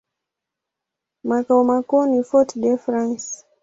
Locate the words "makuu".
1.63-2.05